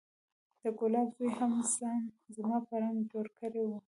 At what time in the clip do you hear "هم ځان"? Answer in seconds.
1.37-2.03